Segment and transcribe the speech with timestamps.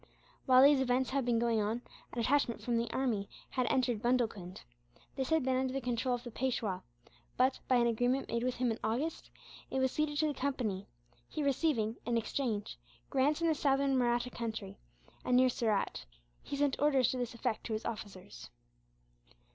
[0.47, 4.63] While these events had been going on, a detachment from the army had entered Bundelcund.
[5.15, 6.81] This had been under the control of the Peishwa
[7.37, 9.29] but, by an agreement made with him in August,
[9.69, 10.87] it was ceded to the Company;
[11.29, 12.79] he receiving, in exchange,
[13.11, 14.79] grants in the southern Mahratta country,
[15.23, 16.03] and near Surat.
[16.41, 18.49] He sent orders to this effect to his officers.